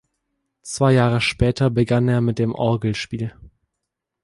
[0.63, 3.35] Zwei Jahre später begann er mit dem Orgelspiel.